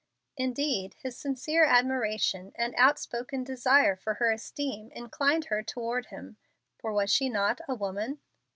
[0.35, 6.37] Indeed, his sincere admiration and outspoken desire for her esteem inclined her toward him,
[6.79, 8.19] for was she not a woman?